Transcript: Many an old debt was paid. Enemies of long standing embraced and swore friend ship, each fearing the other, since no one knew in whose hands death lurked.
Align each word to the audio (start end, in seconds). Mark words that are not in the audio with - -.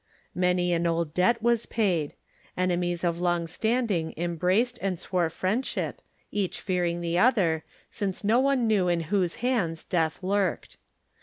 Many 0.33 0.73
an 0.73 0.87
old 0.87 1.13
debt 1.13 1.43
was 1.43 1.67
paid. 1.67 2.15
Enemies 2.57 3.03
of 3.03 3.21
long 3.21 3.45
standing 3.45 4.15
embraced 4.17 4.79
and 4.81 4.97
swore 4.99 5.29
friend 5.29 5.63
ship, 5.63 6.01
each 6.31 6.59
fearing 6.59 7.01
the 7.01 7.19
other, 7.19 7.63
since 7.91 8.23
no 8.23 8.39
one 8.39 8.65
knew 8.65 8.87
in 8.87 9.01
whose 9.13 9.35
hands 9.45 9.83
death 9.83 10.17
lurked. 10.23 10.77